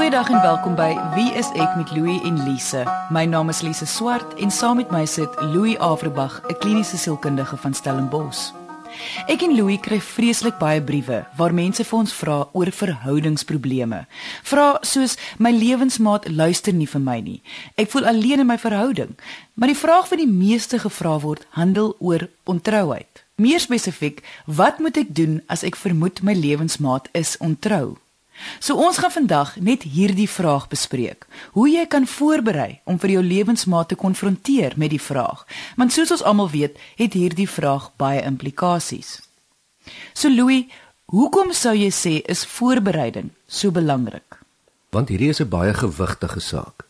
[0.00, 2.86] Goeiedag en welkom by Wie is ek met Louie en Lise.
[3.12, 7.56] My naam is Lise Swart en saam met my sit Louie Averbag, 'n kliniese sielkundige
[7.56, 8.52] van Stellenbosch.
[9.28, 14.06] Ek en Louie kry vreeslik baie briewe waar mense vir ons vra oor verhoudingsprobleme.
[14.42, 17.42] Vra soos my lewensmaat luister nie vir my nie.
[17.74, 19.18] Ek voel alleen in my verhouding.
[19.54, 23.24] Maar die vraag wat die meeste gevra word, handel oor ontrouheid.
[23.36, 27.98] Meer spesifiek, wat moet ek doen as ek vermoed my lewensmaat is ontrou?
[28.58, 31.26] So ons gaan vandag net hierdie vraag bespreek.
[31.52, 35.46] Hoe jy kan voorberei om vir jou lewensmaat te konfronteer met die vraag.
[35.76, 39.20] Want soos ons almal weet, het hierdie vraag baie implikasies.
[40.12, 40.68] So Louis,
[41.06, 44.38] hoekom sou jy sê is voorbereiding so belangrik?
[44.90, 46.86] Want hierdie is 'n baie gewigtige saak.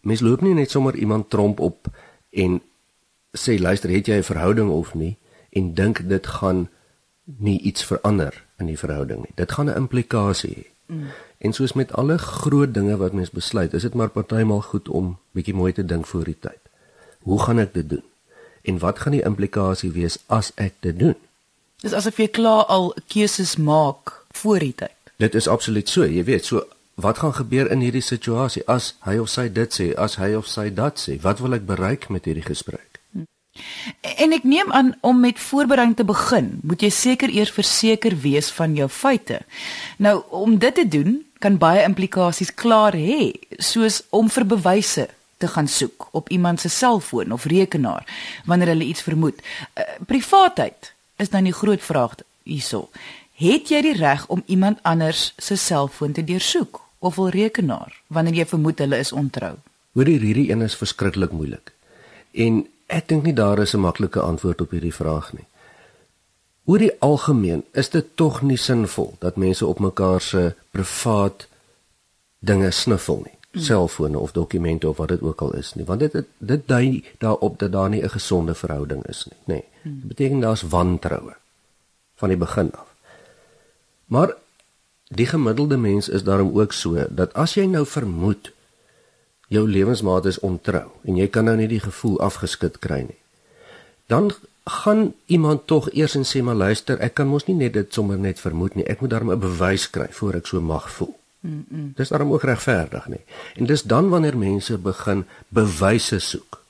[0.00, 1.88] Mens loop nie net sommer iemand tromp op
[2.30, 2.60] en
[3.36, 5.16] sê luister, het jy 'n verhouding of nie
[5.50, 6.68] en dink dit gaan
[7.36, 9.32] nie iets verander in die verhouding nie.
[9.34, 10.66] Dit gaan 'n implikasie hê.
[10.86, 11.08] Mm.
[11.38, 15.18] En soos met alle groot dinge wat mens besluit, is dit maar partymal goed om
[15.30, 16.58] bietjie mooi te dink voor die tyd.
[17.18, 18.02] Hoe gaan ek dit doen?
[18.62, 21.14] En wat gaan die implikasie wees as ek dit doen?
[21.80, 24.96] Dis asof jy klaar al keuses maak voor die tyd.
[25.16, 29.18] Dit is absoluut so, jy weet, so wat gaan gebeur in hierdie situasie as hy
[29.22, 31.20] of sy dit sê, as hy of sy dat sê?
[31.22, 32.87] Wat wil ek bereik met hierdie gesprek?
[34.00, 38.50] En ek neem aan om met voorbereiding te begin, moet jy seker eers verseker wees
[38.50, 39.40] van jou feite.
[39.96, 45.48] Nou, om dit te doen, kan baie implikasies klaar hê, soos om vir bewyse te
[45.48, 48.06] gaan soek op iemand se selfoon of rekenaar
[48.44, 49.38] wanneer hulle iets vermoed.
[49.78, 52.88] Uh, privaatheid is dan die groot vraag hierso.
[53.38, 58.34] Het jy die reg om iemand anders se selfoon te deursoek of 'n rekenaar wanneer
[58.34, 59.54] jy vermoed hulle is ontrou?
[59.92, 61.72] Hoorie, hierdie een is verskriklik moeilik.
[62.32, 65.46] En Ek dink nie daar is 'n maklike antwoord op hierdie vraag nie.
[66.64, 71.46] Oor die algemeen is dit tog nie sinvol dat mense op mekaar se privaat
[72.38, 73.60] dinge snuffel nie, mm.
[73.60, 77.58] selfone of dokumente of wat dit ook al is nie, want dit dit dui daarop
[77.58, 79.62] dat daar nie 'n gesonde verhouding is nie, nê.
[79.82, 79.92] Nee.
[79.94, 81.36] Dit beteken daar's wantroue
[82.14, 82.94] van die begin af.
[84.06, 84.34] Maar
[85.08, 88.52] die gemiddelde mens is daarom ook so dat as jy nou vermoed
[89.48, 93.18] jou lewensmaat is ontrou en jy kan nou nie die gevoel afgeskit kry nie.
[94.08, 94.30] Dan
[94.68, 98.18] gaan iemand tog eers en sê maar luister, ek kan mos nie net dit sommer
[98.20, 98.84] net vermoed nie.
[98.84, 101.14] Ek moet daarmee 'n bewys kry voor ek so mag voel.
[101.40, 101.64] Mm.
[101.70, 101.92] -mm.
[101.94, 103.24] Dis daarom ook regverdig nie.
[103.56, 106.62] En dis dan wanneer mense begin bewyse soek.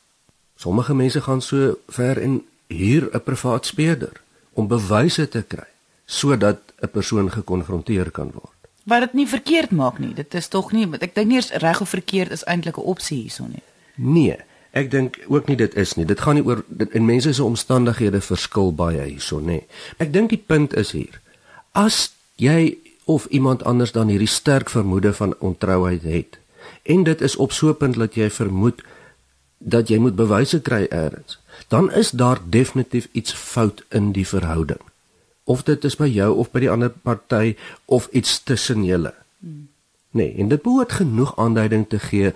[0.56, 4.20] Sommige mense gaan so ver en huur 'n privaat speurder
[4.52, 5.68] om bewyse te kry
[6.04, 8.57] sodat 'n persoon gekonfronteer kan word
[8.88, 10.14] wat dit nie verkeerd maak nie.
[10.16, 13.50] Dit is tog nie, ek dink nie reg of verkeerd is eintlik 'n opsie hierson
[13.52, 13.62] nie.
[13.94, 14.36] Nee,
[14.72, 16.04] ek dink ook nie dit is nie.
[16.04, 19.64] Dit gaan nie oor dit, en mense se omstandighede verskil baie hierson nê.
[19.98, 21.20] Ek dink die punt is hier.
[21.72, 26.38] As jy of iemand anders dan hierdie sterk vermoede van ontrouheid het
[26.82, 28.82] en dit is op so 'n punt dat jy vermoed
[29.58, 31.38] dat jy moet bewyse kry eers,
[31.68, 34.80] dan is daar definitief iets fout in die verhouding
[35.48, 39.14] of dit is by jou of by die ander party of iets tussen julle.
[40.10, 42.32] Nee, en dit behoort genoeg aanduiding te gee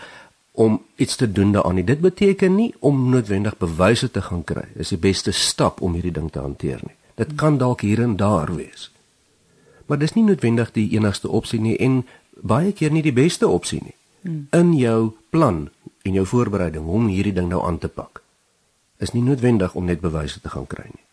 [0.53, 1.85] om iets te doen daaraan.
[1.85, 4.65] Dit beteken nie om noodwendig bewyse te gaan kry.
[4.77, 6.97] Dis die beste stap om hierdie ding te hanteer nie.
[7.21, 8.91] Dit kan dalk hier en daar wees.
[9.87, 12.03] Maar dis nie noodwendig die enigste opsie nie en
[12.41, 13.97] baie keer nie die beste opsie nie.
[14.57, 15.69] In jou plan
[16.03, 18.23] en jou voorbereiding om hierdie ding nou aan te pak.
[18.99, 21.05] Is nie noodwendig om net bewyse te gaan kry nie.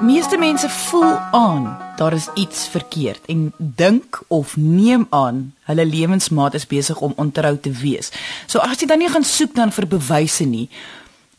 [0.00, 6.54] Meeste mense voel aan daar is iets verkeerd en dink of neem aan hulle lewensmaat
[6.54, 8.08] is besig om ontrou te wees.
[8.46, 10.70] So as jy dan nie gaan soek dan vir bewyse nie,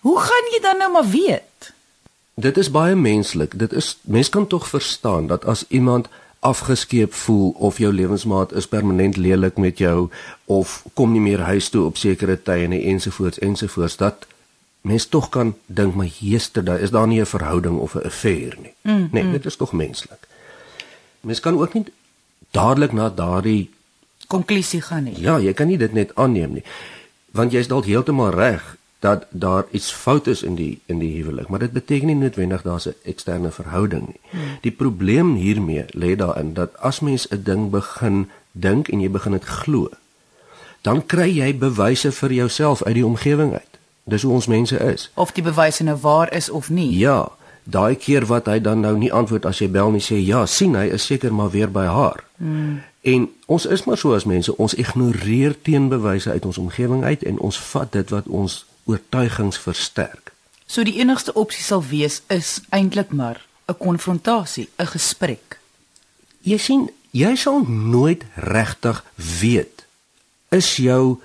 [0.06, 1.72] hoe gaan jy dan nou maar weet?
[2.34, 3.58] Dit is baie menslik.
[3.58, 6.08] Dit is mens kan tog verstaan dat as iemand
[6.40, 10.10] afgeskeep voel of jou lewensmaat is permanent lelik met jou
[10.46, 14.26] of kom nie meer huis toe op sekere tye en ensovoorts ensovoorts dat
[14.82, 18.58] mens tog kan dink my heester daar is daar nie 'n verhouding of 'n affair
[18.62, 18.74] nie.
[18.82, 19.32] Mm, nee, mm.
[19.32, 20.28] dit is tog menslik.
[21.22, 21.86] Mens kan ook nie
[22.52, 23.70] dadelik na daardie
[24.28, 25.20] konklusie gaan nie.
[25.20, 26.64] Ja, jy kan nie dit net aanneem nie.
[27.32, 31.48] Want jy's dalk heeltemal reg dat daar iets fout is in die in die huwelik,
[31.48, 34.22] maar dit beteken nie noodwendig daar's 'n eksterne verhouding nie.
[34.32, 34.58] Mm.
[34.62, 39.32] Die probleem hiermee lê daarin dat as mens 'n ding begin dink en jy begin
[39.32, 39.90] dit glo,
[40.82, 43.71] dan kry jy bewyse vir jouself uit die omgewing uit.
[44.04, 45.10] Dis hoe ons mense is.
[45.14, 46.98] Of die bewyse nou waar is of nie.
[46.98, 47.30] Ja,
[47.64, 50.76] daai keer wat hy dan nou nie antwoord as jy bel nie sê ja, sien
[50.76, 52.24] hy is seker maar weer by haar.
[52.38, 52.82] Hmm.
[53.02, 57.40] En ons is maar so as mense, ons ignoreer teenbewyse uit ons omgewing uit en
[57.40, 60.34] ons vat dit wat ons oortuigings versterk.
[60.66, 65.60] So die enigste opsie sal wees is eintlik maar 'n konfrontasie, 'n gesprek.
[66.42, 69.86] Jy sien, jy sal nooit regtig weet
[70.50, 71.20] is jou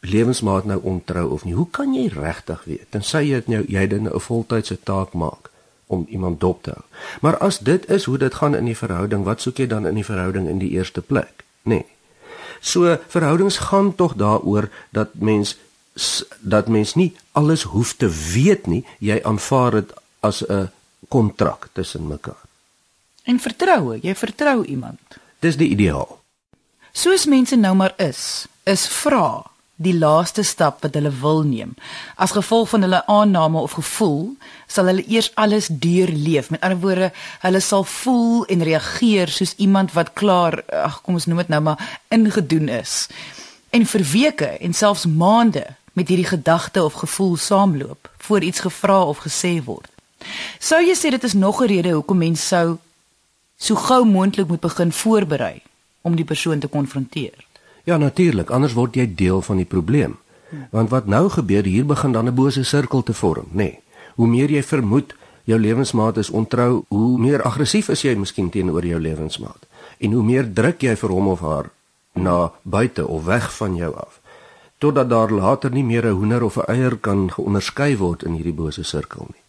[0.00, 1.54] lewensmaat nou ontrou of nie.
[1.54, 5.12] Hoe kan jy regtig weet tensy jy dit nou jy dit nou 'n voltydse taak
[5.12, 5.50] maak
[5.88, 6.84] om iemand dop te hou.
[7.20, 9.96] Maar as dit is hoe dit gaan in die verhouding, wat soek jy dan in
[9.96, 11.44] die verhouding in die eerste plek?
[11.62, 11.86] Nee.
[12.60, 15.56] So verhoudings gaan tog daaroor dat mens
[16.40, 20.70] dat mens nie alles hoef te weet nie, jy aanvaar dit as 'n
[21.08, 22.44] kontrak tussen mekaar.
[23.22, 25.00] En vertroue, jy vertrou iemand.
[25.38, 26.20] Dis die ideaal.
[26.92, 31.74] Soos mense nou maar is, is vra die laaste stap wat hulle wil neem.
[32.18, 34.34] As gevolg van hulle aanname of gevoel,
[34.66, 36.50] sal hulle eers alles deurleef.
[36.50, 37.10] Met ander woorde,
[37.44, 41.62] hulle sal voel en reageer soos iemand wat klaar, ag kom ons noem dit nou
[41.70, 43.06] maar ingedoen is.
[43.70, 45.64] En vir weke en selfs maande
[45.94, 49.90] met hierdie gedagte of gevoel saamloop voor iets gevra of gesê word.
[50.58, 52.78] Sou jy sê dit is nog 'n rede hoekom mens sou
[53.58, 55.62] so gou moontlik moet begin voorberei
[56.02, 57.47] om die persoon te konfronteer?
[57.88, 60.18] Ja, natuurlik, anders word jy deel van die probleem.
[60.70, 63.56] Want wat nou gebeur, hier begin dan 'n bose sirkel te vorm, nê.
[63.56, 63.80] Nee.
[64.14, 65.14] Hoe meer jy vermoed
[65.44, 69.66] jou lewensmaat is ontrou, hoe meer aggressief is jy miskien teenoor jou lewensmaat.
[69.98, 71.70] En hoe meer druk jy vir hom of haar
[72.12, 74.20] na buite of weg van jou af.
[74.78, 78.54] Totdat daar later nie meer 'n hoender of 'n eier kan geonderskei word in hierdie
[78.54, 79.42] bose sirkel nie.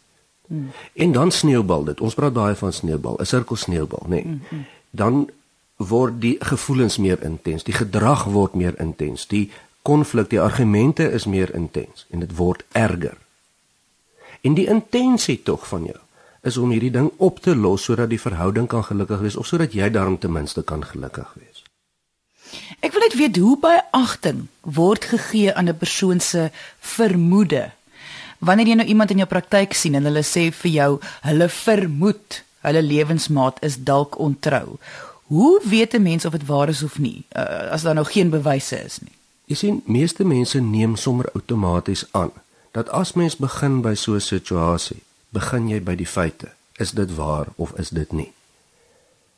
[0.48, 0.72] Hmm.
[0.94, 2.02] En dan sneeubal dit.
[2.02, 4.10] Ons praat daai van sneeubal, 'n sirkel sneeubal, nê.
[4.10, 4.22] Nee.
[4.22, 4.66] Hmm, hmm.
[4.92, 5.30] Dan
[5.80, 9.48] word die gevoelens meer intens, die gedrag word meer intens, die
[9.88, 13.16] konflik, die argumente is meer intens en dit word erger.
[14.44, 16.00] En die intensie tog van jou
[16.48, 19.76] is om hierdie ding op te los sodat die verhouding kan gelukkig wees of sodat
[19.76, 21.64] jy daarom ten minste kan gelukkig wees.
[22.80, 26.50] Ek wil net weet hoe baie agting word gegee aan 'n persoon se
[26.80, 27.72] vermoede.
[28.40, 32.44] Wanneer jy nou iemand in jou praktyk sien en hulle sê vir jou hulle vermoed
[32.62, 34.80] hulle lewensmaat is dalk ontrou.
[35.30, 38.30] Hoe weet 'n mens of dit waar is of nie uh, as daar nou geen
[38.30, 39.14] bewyse is nie?
[39.46, 42.32] Jy sien, meeste mense neem sommer outomaties aan
[42.72, 46.50] dat as mens begin by so 'n situasie, begin jy by die feite.
[46.78, 48.32] Is dit waar of is dit nie?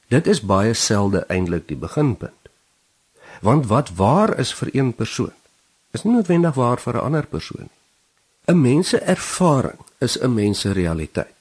[0.07, 2.49] Dit is baie selde eintlik die beginpunt.
[3.41, 5.33] Want wat waar is vir een persoon,
[5.91, 7.79] is nie noodwendig waar vir 'n ander persoon nie.
[8.47, 11.35] 'n Mens se ervaring is 'n mens se realiteit.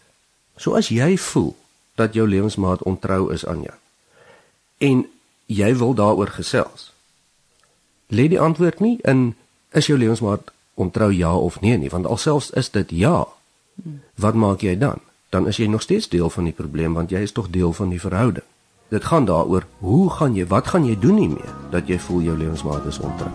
[0.57, 1.57] So as jy voel
[1.95, 3.79] dat jou lewensmaat ontrou is aan jou,
[4.81, 5.05] en
[5.47, 6.93] jy wil daaroor gesels.
[8.09, 9.35] Lê die antwoord nie in
[9.77, 13.27] is jou lewensmaat ontrou ja of nee nie, want alselfs is dit ja.
[14.17, 15.05] Wat maak jy dan?
[15.31, 17.93] Dan is jy nog steeds deel van die probleem want jy is tog deel van
[17.93, 18.47] die verhouding.
[18.91, 22.25] Dit gaan daaroor hoe gaan jy wat gaan jy doen nie meer dat jy voel
[22.31, 23.31] jou lewensmaat is ontrou.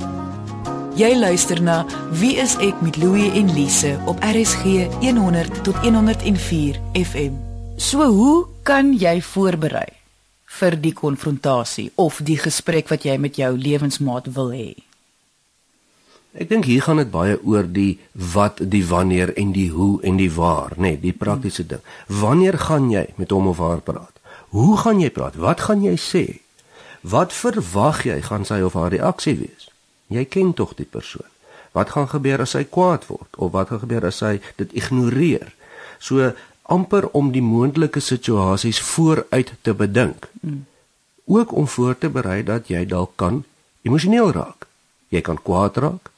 [0.95, 1.83] Jy luister na
[2.15, 7.35] Wie is ek met Louie en Lise op RSG 100 tot 104 FM.
[7.77, 10.04] So hoe kan jy voorberei
[10.59, 14.73] vir die konfrontasie of die gesprek wat jy met jou lewensmaat wil hê?
[16.35, 20.17] Ek dink hier gaan dit baie oor die wat, die wanneer en die hoe en
[20.19, 21.83] die waar, nê, nee, die praktiese ding.
[22.11, 24.11] Wanneer gaan jy met hom of haar praat?
[24.51, 25.37] Hoe gaan jy praat?
[25.39, 26.25] Wat gaan jy sê?
[27.07, 29.69] Wat verwag jy gaan sy of haar reaksie wees?
[30.11, 31.29] Jy ken tog die persoon.
[31.75, 35.51] Wat gaan gebeur as hy kwaad word of wat gaan gebeur as hy dit ignoreer?
[35.99, 36.33] So
[36.65, 40.29] amper om die moontlike situasies vooruit te bedink.
[40.41, 40.65] Mm.
[41.25, 43.43] Ook om voor te berei dat jy dalk kan
[43.81, 44.67] emosioneel raak.
[45.09, 46.11] Jy kan kwaad raak.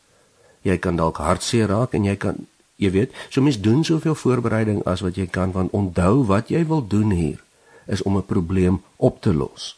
[0.62, 4.84] Jy kan dalk hartseer raak en jy kan jy weet, so mens doen soveel voorbereiding
[4.86, 7.42] as wat jy kan want onthou wat jy wil doen hier
[7.88, 9.76] is om 'n probleem op te los.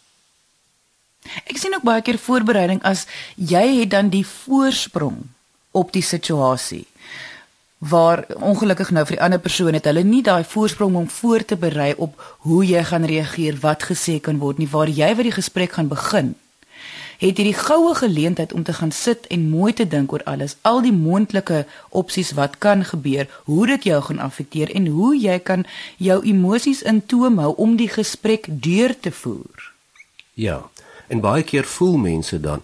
[1.45, 5.17] Ek sien ook baie keer voorbereiding as jy het dan die voorsprong
[5.71, 6.87] op die situasie
[7.79, 11.55] waar ongelukkig nou vir die ander persoon het hulle nie daai voorsprong om voor te
[11.55, 15.37] berei op hoe jy gaan reageer, wat gesê kan word nie, waar jy vir die
[15.37, 16.35] gesprek gaan begin.
[17.19, 20.81] Het hierdie goue geleentheid om te gaan sit en mooi te dink oor alles, al
[20.83, 25.65] die moontlike opsies wat kan gebeur, hoe dit jou gaan affekteer en hoe jy kan
[25.97, 29.71] jou emosies in toom hou om die gesprek deur te voer.
[30.33, 30.61] Ja.
[31.09, 32.61] En baie keer voel mense dan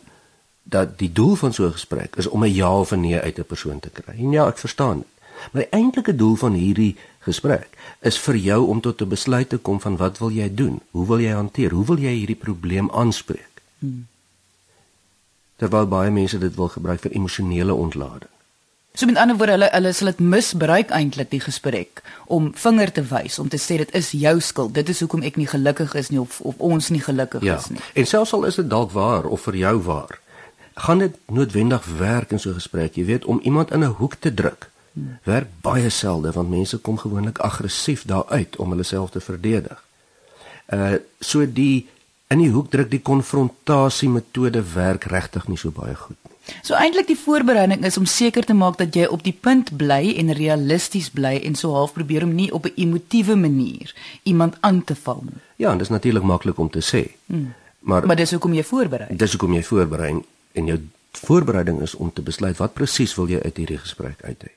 [0.66, 3.38] dat die doel van so 'n gesprek is om 'n ja of 'n nee uit
[3.40, 4.14] 'n persoon te kry.
[4.18, 5.04] En ja, ek verstaan.
[5.52, 7.70] Maar die eintlike doel van hierdie gesprek
[8.00, 10.82] is vir jou om tot 'n besluit te kom van wat wil jy doen?
[10.92, 11.72] Hoe wil jy hanteer?
[11.72, 13.62] Hoe wil jy hierdie probleem aanspreek?
[13.80, 14.08] Hmm.
[15.56, 18.30] Terwyl baie mense dit wil gebruik vir emosionele ontlading.
[18.96, 22.00] So met ander woorde, hulle hulle sal dit misbruik eintlik die gesprek
[22.32, 24.74] om vinger te wys om te sê dit is jou skuld.
[24.74, 27.58] Dit is hoekom ek nie gelukkig is nie of of ons nie gelukkig ja.
[27.60, 27.82] is nie.
[27.94, 30.20] En selfs al is dit dalk waar of vir jou waar,
[30.76, 32.96] gaan dit noodwendig werk in so 'n gesprek.
[32.96, 34.70] Jy weet om iemand in 'n hoek te druk
[35.24, 39.84] werk baie selde want mense kom gewoonlik aggressief daaruit om hulle self te verdedig.
[40.74, 41.88] Uh so die
[42.28, 46.34] in die hoek druk die konfrontasie metode werk regtig nie so baie goed nie.
[46.62, 50.14] So eintlik die voorbereiding is om seker te maak dat jy op die punt bly
[50.18, 54.84] en realisties bly en so half probeer om nie op 'n emotiewe manier iemand aan
[54.84, 55.42] te val nie.
[55.56, 57.12] Ja, en dit is natuurlik maklik om te sê.
[57.26, 57.54] Hmm.
[57.80, 59.16] Maar Maar dis hoekom jy voorberei.
[59.18, 60.22] dis hoekom jy voorberei
[60.56, 60.80] en- en jou
[61.12, 64.52] voorbereiding is om te besluit wat presies wil jy uit hierdie gesprek uit hê.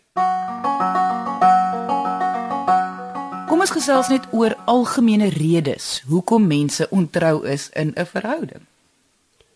[3.49, 8.67] Kom ons gesels net oor algemene redes hoekom mense ontrou is in 'n verhouding.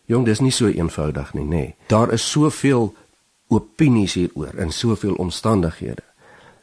[0.05, 1.49] Jong, dis nie so eenvoudig nie, nê.
[1.49, 1.75] Nee.
[1.87, 2.95] Daar is soveel
[3.49, 6.03] opinies hieroor in soveel omstandighede.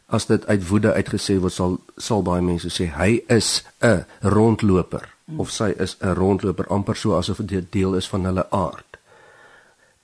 [0.06, 5.10] As dit uit woede uitgesê word, sal sal baie mense sê hy is 'n rondloper
[5.38, 8.89] of sy is 'n rondloper amper so asof dit deel is van hulle aard.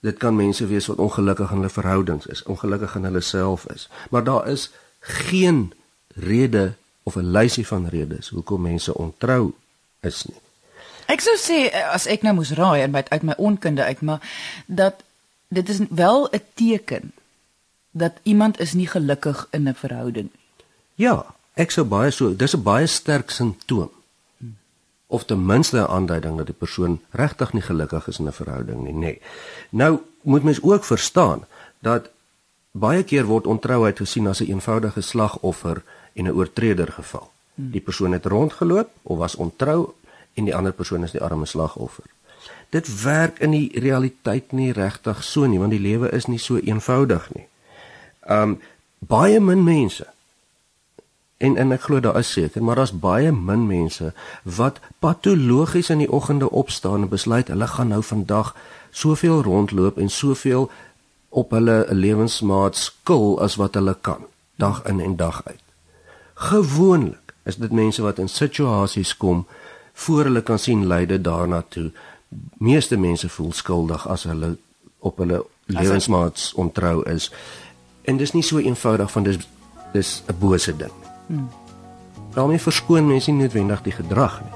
[0.06, 3.88] Dit kan mense wees wat ongelukkig in hulle verhoudings is, ongelukkig in hulle self is,
[4.14, 4.70] maar daar is
[5.00, 5.74] geen
[6.16, 9.54] rede of 'n lysie van redes hoekom mense ontrou
[10.02, 10.42] is nie.
[11.06, 14.02] Ek sou sê eh, as ek nou moes raai en uit uit my onkunde uit,
[14.02, 14.22] maar
[14.66, 15.04] dat
[15.48, 17.12] dit is wel 'n teken
[17.92, 20.66] dat iemand is nie gelukkig in 'n verhouding nie.
[20.96, 23.92] Ja, ek sou baie so, dis 'n baie sterk simptoom.
[25.08, 28.84] Of ten minste 'n aanduiding dat die persoon regtig nie gelukkig is in 'n verhouding
[28.84, 28.98] nie, nê.
[28.98, 29.22] Nee.
[29.70, 31.46] Nou moet mens ook verstaan
[31.80, 32.10] dat
[32.72, 35.84] baie keer word ontrouheid gesien as 'n eenvoudige slagoffer
[36.14, 37.32] en 'n oortreder geval.
[37.56, 39.94] Die persoon het rondgeloop of was ontrou
[40.34, 42.04] en die ander persoon is die arme slagoffer.
[42.70, 46.58] Dit werk in die realiteit nie regtig so nie, want die lewe is nie so
[46.58, 47.48] eenvoudig nie.
[48.28, 48.62] Um
[49.00, 50.08] baie min mense
[51.38, 54.14] En en ek glo daar is seker, maar daar's baie min mense
[54.44, 58.56] wat patologies in die oggende opstaan en besluit hulle gaan nou vandag
[58.92, 60.72] soveel rondloop en soveel
[61.30, 64.24] op hulle lewensmaat skil as wat hulle kan,
[64.56, 65.64] dag in en dag uit.
[66.34, 69.46] Gewoonlik is dit mense wat in situasies kom
[69.94, 71.92] voor hulle kan sien leide daarna toe.
[72.58, 74.56] Meeste mense voel skuldig as hulle
[75.00, 77.32] op hulle lewensmaats ontrou is.
[78.02, 79.38] En dis nie so eenvoudig van dis
[79.94, 81.05] dis 'n bose ding.
[81.28, 81.50] Hmm.
[82.34, 84.52] daarmee verskoon mense nie noodwendig die gedrag nie.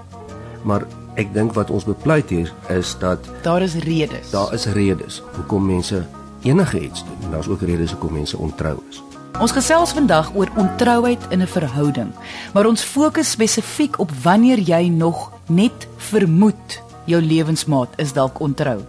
[0.64, 0.84] Maar
[1.16, 4.30] ek dink wat ons bepleit hier is dat Daar is redes.
[4.32, 6.06] daar is redes hoekom mense
[6.44, 7.18] enige iets doen.
[7.24, 9.02] En daar's ook redes hoekom mense ontrou is.
[9.40, 12.12] Ons gesels vandag oor ontrouheid in 'n verhouding,
[12.54, 18.80] maar ons fokus spesifiek op wanneer jy nog net vermoed jou lewensmaat is dalk ontrou.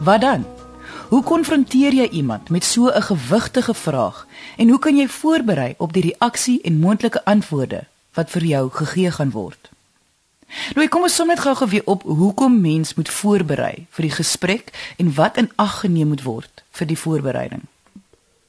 [0.00, 0.44] Wat dan?
[1.12, 4.26] Hoe konfronteer jy iemand met so 'n gewigtige vraag
[4.56, 9.10] en hoe kan jy voorberei op die reaksie en moontlike antwoorde wat vir jou gegee
[9.10, 9.70] gaan word?
[10.74, 14.94] Nou kom ons som net gou-gou weer op hoekom mens moet voorberei vir die gesprek
[14.96, 17.62] en wat in ag geneem moet word vir die voorbereiding.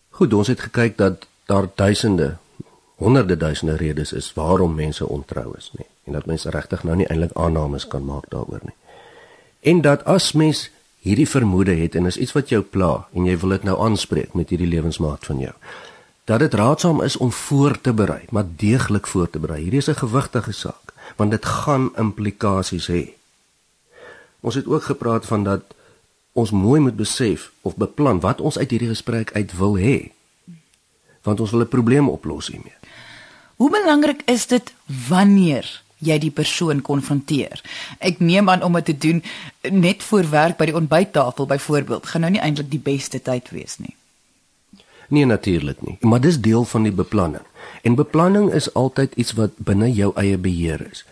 [0.09, 2.37] Goed, ons het gekyk dat daar duisende,
[2.95, 5.83] honderde duisende redes is waarom mense ontrou is, nê.
[6.03, 8.75] En dat mense regtig nou nie eintlik aannames kan maak daaroor nie.
[9.59, 10.69] En dat as mens
[11.03, 14.35] hierdie vermoede het en is iets wat jou pla en jy wil dit nou aanspreek
[14.39, 15.53] met hierdie lewensmaat van jou,
[16.29, 19.61] dat dit raadsaam is om voor te berei, maar deeglik voor te berei.
[19.65, 23.03] Hierdie is 'n gewigtige saak, want dit gaan implikasies hê.
[24.39, 25.63] Ons het ook gepraat van dat
[26.31, 30.11] ons mooi moet besef of beplan wat ons uit hierdie gesprek uit wil hê.
[31.21, 32.75] Want ons wil 'n probleem oplos hiermee.
[33.55, 34.73] Hoe belangrik is dit
[35.07, 37.61] wanneer jy die persoon konfronteer?
[37.99, 39.23] Ek neem aan om dit te doen
[39.71, 43.77] net voor werk by die ontbyttafel byvoorbeeld, gaan nou nie eintlik die beste tyd wees
[43.79, 43.95] nie.
[45.13, 47.43] Nee natuurlik nie, maar dis deel van die beplanning.
[47.81, 51.03] En beplanning is altyd iets wat binne jou eie beheer is.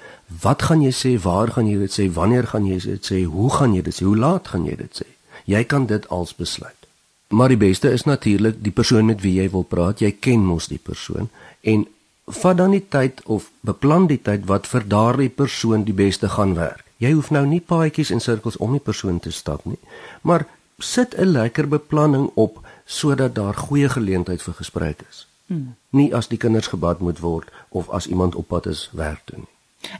[0.41, 1.11] Wat gaan jy sê?
[1.21, 2.07] Waar gaan jy dit sê?
[2.13, 3.23] Wanneer gaan jy dit sê?
[3.27, 4.05] Hoe gaan jy dit sê?
[4.07, 5.07] Hoe laat gaan jy dit sê?
[5.45, 6.87] Jy kan dit als besluit.
[7.31, 9.99] Maar die beste is natuurlik die persoon met wie jy wil praat.
[9.99, 11.29] Jy ken mos die persoon
[11.61, 11.85] en
[12.25, 16.55] vat dan die tyd of beplan die tyd wat vir daardie persoon die beste gaan
[16.55, 16.85] werk.
[16.97, 19.79] Jy hoef nou nie paadjies en sirkels om die persoon te stap nie,
[20.21, 20.45] maar
[20.79, 25.27] sit 'n lekker beplanning op sodat daar goeie geleentheid vir gesprek is.
[25.47, 25.75] Hmm.
[25.89, 29.37] Nie as die kinders gebad moet word of as iemand op pad is werk toe
[29.37, 29.47] nie.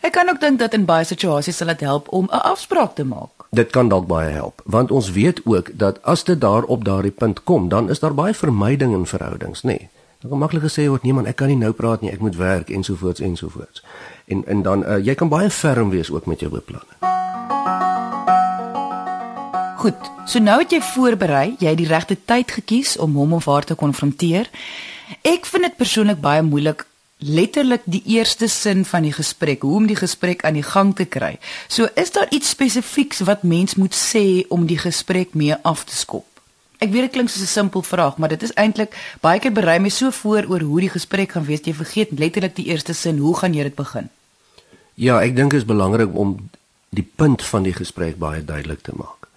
[0.02, 3.04] Ek kan ook dink dat in baie situasies sal dit help om 'n afspraak te
[3.04, 3.30] maak.
[3.50, 7.12] Dit kan dalk baie help, want ons weet ook dat as dit daar op daardie
[7.12, 9.68] punt kom, dan is daar baie vermyding in verhoudings, nê.
[9.68, 9.90] Nee.
[10.22, 12.36] Dan kan maklik gesê word, nee man, ek kan nie nou praat nie, ek moet
[12.38, 13.82] werk ensovoorts ensovoorts.
[14.30, 17.00] En en dan uh, jy kan baie ferm wees ook met jou beplanning.
[19.82, 23.50] Goed, so nou het jy voorberei, jy het die regte tyd gekies om hom of
[23.50, 24.46] haar te konfronteer.
[25.26, 26.86] Ek vind dit persoonlik baie moeilik
[27.18, 31.10] letterlik die eerste sin van die gesprek, hoe om die gesprek aan die gang te
[31.10, 31.40] kry.
[31.66, 35.98] So is daar iets spesifieks wat mens moet sê om die gesprek mee af te
[35.98, 36.31] skop?
[36.82, 39.80] Ek weet dit klink soos 'n simpel vraag, maar dit is eintlik baie keer berei
[39.80, 43.18] my so voor oor hoe die gesprek gaan wees, jy vergeet letterlik die eerste sin,
[43.18, 44.10] hoe gaan jy dit begin?
[44.94, 46.50] Ja, ek dink dit is belangrik om
[46.90, 49.30] die punt van die gesprek baie duidelik te maak.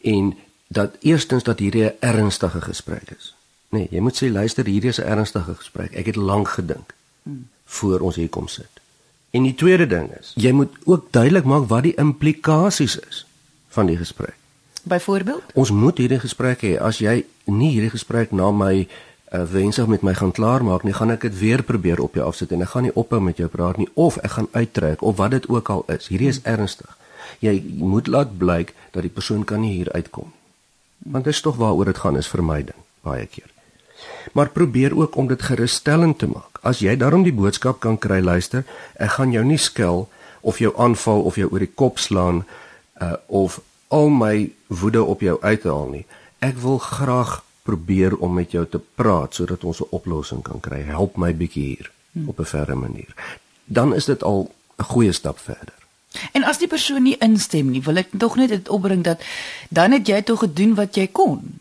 [0.00, 0.34] En
[0.68, 3.34] dat eerstens dat hierdie 'n ernstige gesprek is.
[3.68, 5.92] Nee, jy moet sê luister, hierdie is 'n ernstige gesprek.
[5.92, 7.48] Ek het lank gedink hmm.
[7.64, 8.80] voor ons hier kom sit.
[9.30, 13.26] En die tweede ding is, jy moet ook duidelik maak wat die implikasies is
[13.68, 14.36] van die gesprek.
[14.82, 15.54] Byvoorbeeld?
[15.54, 16.74] Ons moet hierdie gesprek hê.
[16.80, 21.14] As jy nie hierdie gesprek na my uh, wensig met my gaan klaarmaak nie, gaan
[21.14, 23.78] ek dit weer probeer op jou afsit en ek gaan nie ophou met jou praat
[23.78, 26.10] nie of ek gaan uittrek of wat dit ook al is.
[26.10, 26.98] Hierdie is ernstig.
[27.42, 30.40] Jy moet laat blyk dat die persoon kan nie hier uitkom nie.
[31.12, 33.48] Want dit is tog waaroor dit gaan is vermyding baie keer.
[34.32, 36.58] Maar probeer ook om dit gerusstellend te maak.
[36.62, 38.62] As jy daarom die boodskap kan kry, luister,
[38.94, 40.06] ek gaan jou nie skel
[40.40, 42.44] of jou aanval of jou oor die kop slaan
[43.02, 43.60] uh of
[43.92, 46.04] al my woede op jou uithaal nie.
[46.40, 50.80] Ek wil graag probeer om met jou te praat sodat ons 'n oplossing kan kry.
[50.82, 52.28] Help my bietjie hier hmm.
[52.28, 53.12] op 'n verre manier.
[53.64, 55.76] Dan is dit al 'n goeie stap verder.
[56.32, 59.20] En as die persoon nie instem nie, wil ek tog net dit opbring dat
[59.68, 61.60] dan het jy tog gedoen wat jy kon.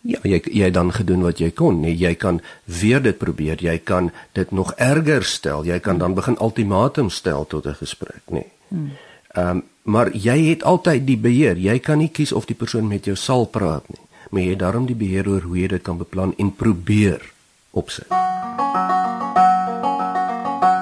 [0.00, 1.80] Ja, jy jy dan gedoen wat jy kon.
[1.80, 3.62] Nee, jy kan weer dit probeer.
[3.62, 5.64] Jy kan dit nog erger stel.
[5.64, 8.50] Jy kan dan begin ultimatum stel tot 'n gesprek, nee.
[8.68, 8.90] Hmm.
[9.28, 11.56] Ehm um, maar jy het altyd die beheer.
[11.56, 14.64] Jy kan nie kies of die persoon met jou sal praat nie maar jy het
[14.64, 17.22] daarom die beheer oor hoe jy dit kan beplan en probeer
[17.70, 18.08] opsit.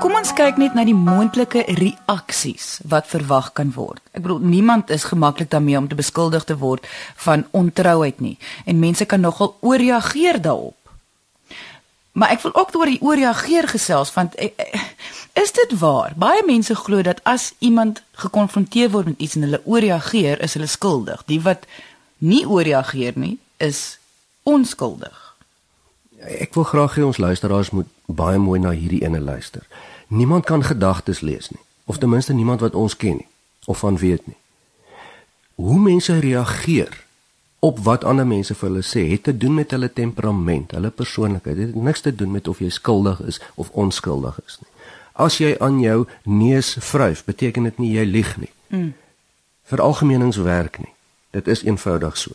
[0.02, 4.00] Kom ons kyk net na die moontlike reaksies wat verwag kan word.
[4.16, 6.88] Ek bedoel niemand is gemaklik daarmee om te beskuldig te word
[7.26, 10.78] van ontrouheid nie en mense kan nogal ooreageer daarop.
[12.12, 14.80] Maar ek wil ook oor die ooreageer gesels want eh, eh,
[15.32, 16.12] is dit waar?
[16.16, 20.66] Baie mense glo dat as iemand gekonfronteer word met iets en hulle ooreageer, is hulle
[20.66, 21.22] skuldig.
[21.26, 21.66] Die wat
[22.18, 23.98] nie ooreageer nie, is
[24.42, 25.18] onskuldig.
[26.22, 29.66] Ek wil graag hê ons luisteraars moet baie mooi na hierdie ene luister.
[30.06, 33.30] Niemand kan gedagtes lees nie, of ten minste niemand wat ons ken nie
[33.66, 34.36] of van weet nie.
[35.54, 37.04] Hoe mense reageer
[37.58, 41.56] op wat ander mense vir hulle sê, het te doen met hulle temperament, hulle persoonlikheid.
[41.56, 44.71] Dit het niks te doen met of jy skuldig is of onskuldig is nie.
[45.12, 48.52] As jy aan jou neus vryf, beteken dit nie jy lieg nie.
[48.68, 48.92] Mm.
[49.68, 50.92] Vir algemeenings werk nie.
[51.30, 52.32] Dit is eenvoudig so.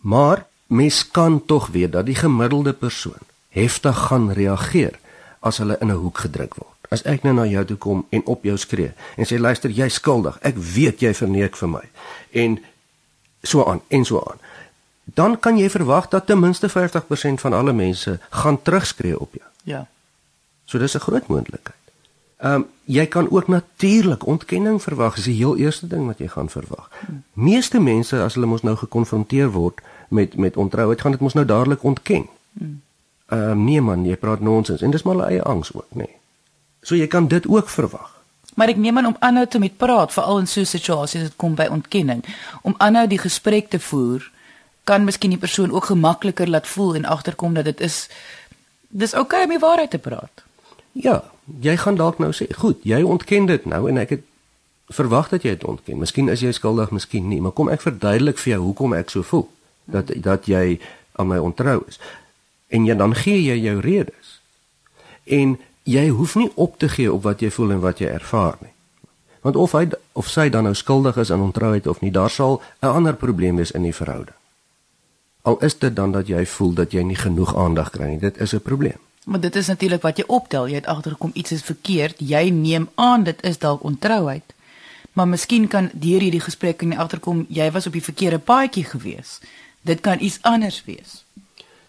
[0.00, 4.98] Maar mens kan tog weet dat die gemiddelde persoon heftig gaan reageer
[5.40, 6.76] as hulle in 'n hoek gedruk word.
[6.88, 9.94] As ek nou na jou toe kom en op jou skree en sê luister, jy's
[9.94, 10.38] skuldig.
[10.40, 11.84] Ek weet jy verneek vir my.
[12.30, 12.58] En
[13.42, 14.38] so aan en so aan.
[15.04, 19.44] Dan kan jy verwag dat ten minste 50% van alle mense gaan terugskree op jou.
[19.62, 19.86] Ja.
[20.66, 21.84] So dis 'n groot moontlikheid.
[22.36, 25.14] Ehm um, jy kan ook natuurlik ontkenning verwag.
[25.14, 26.90] Dis die heel eerste ding wat jy gaan verwag.
[27.32, 31.46] Meeste mense as hulle mos nou gekonfronteer word met met ontrouheid, gaan dit mos nou
[31.46, 32.28] dadelik ontken.
[32.58, 35.96] Ehm um, nee man, jy praat nonsens en dis maar hulle eie angs ook, nê.
[35.96, 36.16] Nee.
[36.82, 38.14] So jy kan dit ook verwag.
[38.54, 41.28] Maar ek neem aan om aanhou te met praat, veral in so 'n situasie as
[41.28, 42.24] dit kom by ontkenning,
[42.62, 44.30] om aanhou die gesprek te voer,
[44.84, 48.08] kan miskien die persoon ook gemakliker laat voel en agterkom dat dit is
[48.88, 50.45] dis oukei okay om die waarheid te praat.
[50.96, 51.24] Ja,
[51.60, 54.24] jy gaan dalk nou sê, goed, jy ontken dit nou en ek het
[54.96, 55.98] verwag dat jy dit ontken.
[56.00, 59.26] Miskien is jy skuldig, miskien nie, maar kom ek verduidelik vir jou hoekom ek so
[59.26, 59.44] voel
[59.92, 60.78] dat dat jy
[61.20, 62.00] aan my ontrou is.
[62.72, 64.38] En jy dan gee jy jou redes.
[65.24, 68.56] En jy hoef nie op te gee op wat jy voel en wat jy ervaar
[68.62, 68.72] nie.
[69.46, 69.86] Want of hy
[70.18, 73.56] of sy dan nou skuldig is aan ontrouheid of nie, daar sal 'n ander probleem
[73.56, 74.36] wees in die verhouding.
[75.42, 78.40] Al is dit dan dat jy voel dat jy nie genoeg aandag kry nie, dit
[78.40, 78.98] is 'n probleem.
[79.26, 80.68] Maar dit is natuurlik wat jy optel.
[80.70, 82.20] Jy het agtergekom iets is verkeerd.
[82.22, 84.54] Jy neem aan dit is dalk ontrouheid.
[85.12, 89.40] Maar miskien kan deur hierdie gesprek en agterkom jy was op die verkeerde paadjie gewees.
[89.82, 91.24] Dit kan iets anders wees.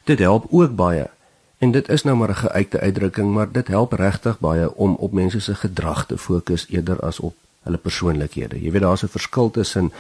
[0.03, 1.09] Dit help ook baie.
[1.57, 5.11] En dit is nou maar 'n geuite uitdrukking, maar dit help regtig baie om op
[5.11, 8.61] mense se gedrag te fokus eerder as op hulle persoonlikhede.
[8.61, 9.91] Jy weet daar's 'n verskil tussen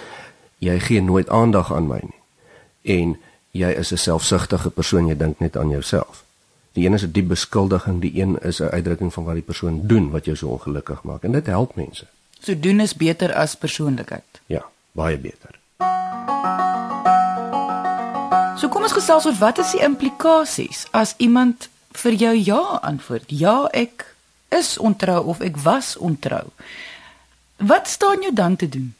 [0.57, 2.17] jy gee nooit aandag aan my nie
[2.87, 3.17] en
[3.51, 6.23] jy is 'n selfsugtige persoon, jy dink net aan jouself.
[6.77, 9.87] Die een is 'n diep beskuldiging, die een is 'n uitdrukking van wat die persoon
[9.87, 12.05] doen wat jou so ongelukkig maak en dit help mense.
[12.39, 14.41] So doen is beter as persoonlikheid.
[14.45, 15.59] Ja, baie beter.
[18.57, 23.23] So kom ons gesels oor wat is die implikasies as iemand vir jou ja antwoord?
[23.27, 24.15] Ja, ek
[24.47, 26.45] is ontrou of ek was ontrou.
[27.55, 28.95] Wat staan jou dan te doen?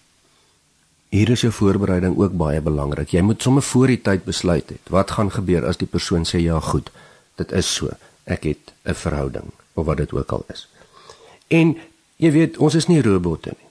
[1.10, 3.10] Hier is jou voorbereiding ook baie belangrik.
[3.10, 4.90] Jy moet sommer voor die tyd besluit het.
[4.90, 6.92] Wat gaan gebeur as die persoon sê ja, goed?
[7.38, 7.89] Dit is so.
[8.23, 10.67] Ek het 'n verhouding of wat dit ook al is.
[11.47, 11.78] En
[12.15, 13.67] jy weet, ons is nie robotte nie.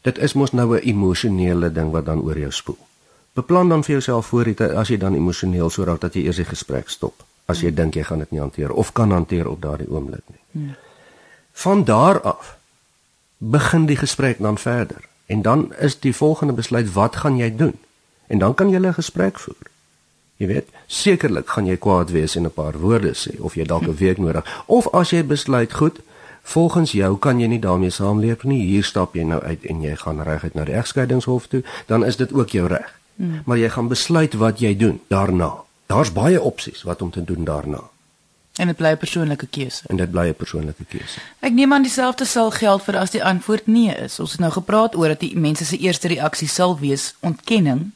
[0.00, 2.78] Dit is mos nou 'n emosionele ding wat dan oor jou spoel.
[3.32, 6.36] Beplan dan vir jouself voor dit as jy dan emosioneel so raak dat jy eers
[6.36, 7.76] die gesprek stop as jy hmm.
[7.76, 10.42] dink jy gaan dit nie hanteer of kan hanteer op daardie oomblik nie.
[10.50, 10.74] Hmm.
[11.52, 12.56] Van daar af
[13.38, 15.08] begin die gesprek dan verder.
[15.26, 17.78] En dan is die volgende besluit wat gaan jy doen?
[18.26, 19.69] En dan kan jy 'n gesprek voer.
[20.40, 23.82] Jy weet, sekerlik gaan jy kwaad wees en 'n paar woorde sê of jy dalk
[23.86, 24.44] 'n week nodig.
[24.66, 26.00] Of as jy besluit, goed,
[26.42, 28.62] volgens jou kan jy nie daarmee saamleef nie.
[28.62, 32.16] Hier stap jy nou uit en jy gaan reguit na die egskeidingshof toe, dan is
[32.16, 32.98] dit ook jou reg.
[33.16, 33.42] Hmm.
[33.44, 35.52] Maar jy gaan besluit wat jy doen daarna.
[35.86, 37.80] Daar's baie opsies wat om te doen daarna.
[38.56, 39.82] En dit bly 'n persoonlike keuse.
[39.86, 41.20] En dit bly 'n persoonlike keuse.
[41.40, 44.20] Ek neem aan dieselfde sal geld vir as die antwoord nee is.
[44.20, 47.92] Ons het nou gepraat oor dat die mense se eerste reaksie sal wees ontkenning.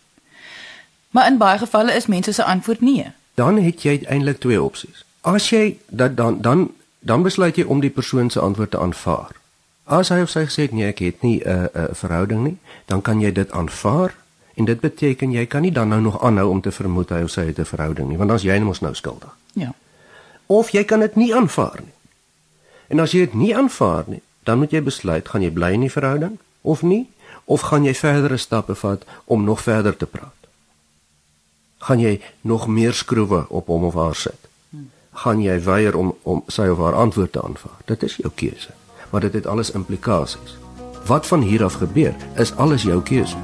[1.15, 3.07] Maar in baie gevalle is mense se antwoord nee.
[3.35, 5.05] Dan het jy eintlik twee opsies.
[5.21, 9.31] As jy dat dan dan dan besluit jy om die persoon se antwoord te aanvaar.
[9.85, 12.43] As hy of sy gesê het nee, ek het nie 'n uh, 'n uh, verhouding
[12.45, 14.15] nie, dan kan jy dit aanvaar
[14.55, 17.31] en dit beteken jy kan nie dan nou nog aanhou om te vermoed hy of
[17.31, 19.37] sy het 'n verhouding nie, want dan is jy mos nou skuldig.
[19.53, 19.75] Ja.
[20.47, 21.95] Of jy kan dit nie aanvaar nie.
[22.87, 25.81] En as jy dit nie aanvaar nie, dan moet jy besluit gaan jy bly in
[25.81, 27.07] die verhouding of nie
[27.45, 30.44] of gaan jy verdere stappe vat om nog verder te praat.
[31.85, 34.45] Gaan jy nog meer skroewe op hom of haar sit?
[35.15, 37.79] gaan jy weier om om sy of haar antwoord te aanvaar.
[37.91, 38.75] Dit is jou keuse,
[39.11, 40.57] maar dit het alles implikasies.
[41.07, 43.39] Wat van hier af gebeur, is alles jou keuse.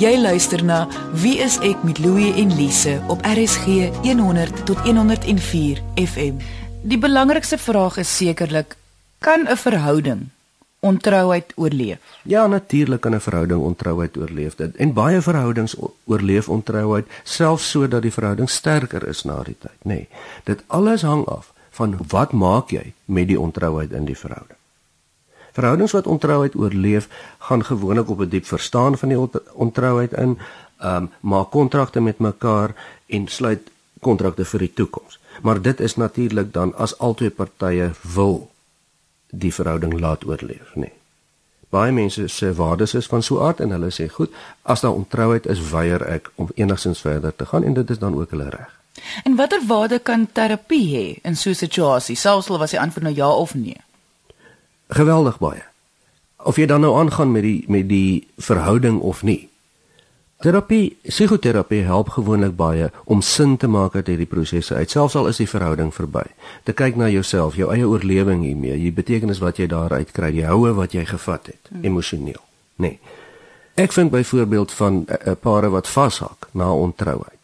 [0.00, 5.82] Jy luister na Wie is ek met Louie en Lise op RSG 100 tot 104
[5.96, 6.40] FM.
[6.82, 8.76] Die belangrikste vraag is sekerlik
[9.18, 10.30] kan 'n verhouding
[10.80, 11.98] ontrouheid oorleef.
[12.22, 14.54] Ja, natuurlik kan 'n verhouding ontrouheid oorleef.
[14.54, 19.78] Dit en baie verhoudings oorleef ontrouheid selfs sodat die verhouding sterker is na die tyd,
[19.82, 19.94] nê.
[19.94, 20.08] Nee,
[20.44, 24.58] dit alles hang af van wat maak jy met die ontrouheid in die verhouding.
[25.52, 29.18] Verhoudings wat ontrouheid oorleef, gaan gewoonlik op 'n die diep verstaan van die
[29.52, 30.38] ontrouheid in,
[30.78, 32.74] ehm um, maak kontrakte met mekaar
[33.06, 35.18] en sluit kontrakte vir die toekoms.
[35.42, 38.49] Maar dit is natuurlik dan as albei partye wil
[39.30, 40.80] die verhouding laat oorleef, nê.
[40.80, 40.98] Nee.
[41.70, 45.46] Baie mense sê waardes is van so aard en hulle sê goed, as daar ontrouheid
[45.46, 48.72] is, weier ek om enigsins verder te gaan en dit is dan ook hulle reg.
[49.24, 53.04] En watter waarde kan terapie hê in so 'n situasie, selfs al was die antwoord
[53.04, 53.80] nou ja of nee?
[54.88, 55.62] Geweldig baie.
[56.36, 59.49] Of jy dan nou aangaan met die met die verhouding of nie.
[60.40, 65.28] Terapie, psigoterapie help gewoonlik baie om sin te maak uit hierdie prosesse uit, selfs al
[65.28, 66.22] is die verhouding verby.
[66.64, 70.46] Te kyk na jouself, jou eie oorlewing hiermee, die betekenis wat jy daaruit kry, die
[70.48, 71.84] houe wat jy gevat het, hmm.
[71.84, 72.40] emosioneel,
[72.80, 72.94] nê.
[72.96, 73.18] Nee.
[73.80, 77.39] Ek vind byvoorbeeld van 'n uh, uh, pare wat vashak na ontrouheid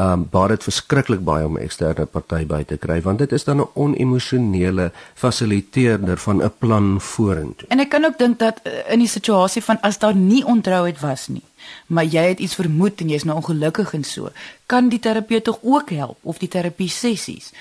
[0.00, 3.44] um baie dit verskriklik baie om 'n eksterne party by te kry want dit is
[3.44, 7.68] dan 'n onemosionele fasiliteerder van 'n plan vorentoe.
[7.68, 11.00] En ek kan ook dink dat uh, in die situasie van as daar nie ontrouheid
[11.00, 11.44] was nie,
[11.86, 14.30] maar jy het iets vermoed en jy's nou ongelukkig en so,
[14.66, 17.52] kan die terapeut tog ook help of die terapie sessies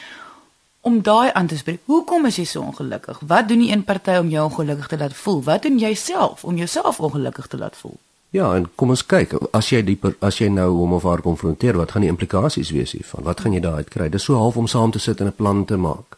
[0.82, 1.82] om daai aan te spreek.
[1.86, 3.20] Hoekom is jy so ongelukkig?
[3.28, 5.44] Wat doen die een party om jou ongelukkig te laat voel?
[5.44, 8.00] Wat doen jy self om jouself ongelukkig te laat voel?
[8.32, 11.76] Ja, en kom ons kyk, as jy die as jy nou hom of haar konfronteer,
[11.76, 13.26] wat gaan die implikasies wees hiervan?
[13.28, 14.08] Wat gaan jy daaruit kry?
[14.10, 16.16] Dis so half om saam te sit en 'n plan te maak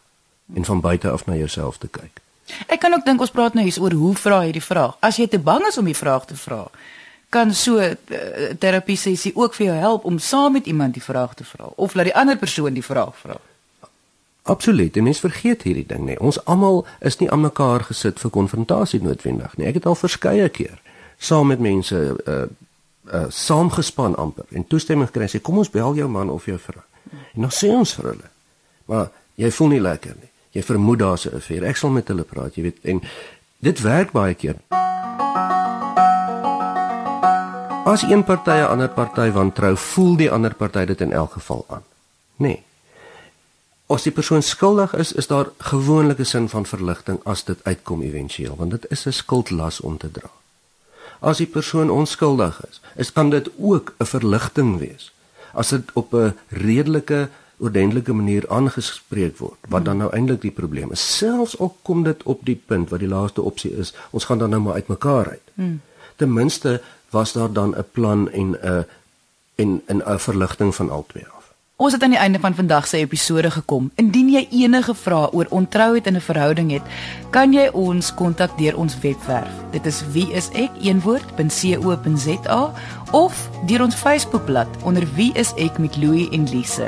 [0.54, 2.20] en van buite af na jouself te kyk.
[2.68, 4.96] Ek kan ook dink ons praat nou hier oor hoe vra jy die vraag.
[5.00, 6.70] As jy te bang is om die vraag te vra,
[7.30, 10.94] kan so 'n uh, eh, terapie sessie ook vir jou help om saam met iemand
[10.94, 13.36] die vraag te vra of laat die ander persoon die vraag vra.
[14.42, 14.94] Absoluut.
[14.94, 16.20] Mens vergeet hierdie ding nie.
[16.20, 19.66] Ons almal is nie aan mekaar gesit vir konfrontasie noodwendig nie.
[19.66, 20.78] Ek het al verskeie keer
[21.18, 22.44] saam met mense uh
[23.12, 26.82] uh saamgespan amper en toestemming kry sê kom ons bel jou man of jou vrou.
[27.34, 28.30] En dan sê ons vir hulle.
[28.88, 30.30] Maar jy voel nie lekker nie.
[30.54, 31.64] Jy vermoed daar's 'n affair.
[31.64, 32.78] Ek sal met hulle praat, jy weet.
[32.82, 33.02] En
[33.58, 34.56] dit werk baie keer.
[37.84, 41.64] As een party 'n ander party wantrou, voel die ander party dit in elk geval
[41.68, 41.82] aan.
[42.36, 42.62] Nee.
[43.86, 48.02] As die persoon skuldig is, is daar gewoonlik 'n sin van verligting as dit uitkom
[48.02, 50.30] éventueel, want dit is 'n skuldlas om te dra
[51.24, 55.12] as die persoon onskuldig is, is kan dit ook 'n verligting wees.
[55.52, 60.92] As dit op 'n redelike ordentlike manier aangespreek word wat dan nou eintlik die probleem
[60.92, 61.16] is.
[61.16, 64.50] Selfs al kom dit op die punt wat die laaste opsie is ons gaan dan
[64.50, 65.48] nou maar uitmekaar uit.
[65.54, 65.80] Hmm.
[66.16, 71.24] ten minste was daar dan 'n plan en 'n en 'n verligting van albei
[71.76, 73.90] Ons het aan die einde van vandag se episode gekom.
[73.98, 76.82] Indien jy enige vrae oor ontrouheid in 'n verhouding het,
[77.30, 79.50] kan jy ons kontak deur ons webwerf.
[79.70, 80.62] Dit is wieisek.co.za
[83.10, 86.86] of deur ons Facebookblad onder wieisek met Louie en Lise.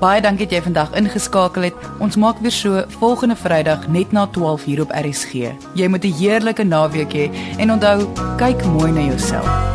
[0.00, 1.74] Baie dankie dat jy vandag ingeskakel het.
[1.98, 5.32] Ons maak weer so volgende Vrydag net na 12:00 op RSG.
[5.74, 9.68] Jy moet 'n heerlike naweek hê en onthou, kyk mooi na jouself.